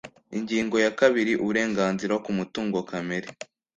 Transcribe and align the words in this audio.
Ingingo 0.37 0.75
ya 0.85 0.91
kabiri, 0.99 1.31
Uburenganzira 1.43 2.13
ku 2.23 2.29
mutungo 2.37 2.77
kamere. 2.89 3.27